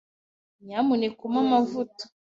Nyamuneka 0.65 1.19
umpe 1.27 1.39
amavuta. 1.45 2.03